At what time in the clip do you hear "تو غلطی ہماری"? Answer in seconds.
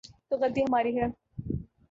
0.27-0.91